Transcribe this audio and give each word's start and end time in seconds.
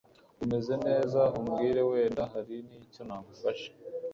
umeze 0.43 0.73
neza 0.85 1.21
umbwire 1.37 1.81
wenda 1.91 2.23
hari 2.33 2.55
nicyo 2.67 3.01
nagufasha 3.07 3.69